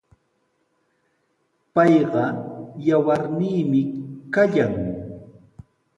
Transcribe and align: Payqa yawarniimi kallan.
Payqa 1.73 2.23
yawarniimi 2.87 3.81
kallan. 4.33 4.73